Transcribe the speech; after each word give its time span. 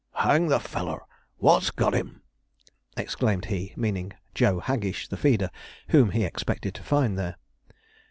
'Hang 0.15 0.47
the 0.47 0.59
feller! 0.59 1.01
what's 1.37 1.69
got 1.69 1.93
'im!' 1.93 2.23
exclaimed 2.97 3.45
he, 3.53 3.71
meaning 3.75 4.11
Joe 4.33 4.59
Haggish, 4.59 5.07
the 5.09 5.15
feeder, 5.15 5.51
whom 5.89 6.09
he 6.09 6.23
expected 6.23 6.73
to 6.73 6.83
find 6.83 7.19
there. 7.19 7.35